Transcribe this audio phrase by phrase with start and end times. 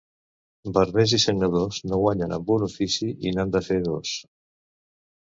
[0.75, 4.15] Barbers i sagnadors no guanyen amb un ofici i n'han de fer dos.